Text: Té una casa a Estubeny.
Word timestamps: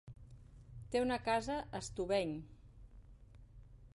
Té 0.95 1.01
una 1.01 1.17
casa 1.27 1.59
a 1.59 1.83
Estubeny. 1.85 2.35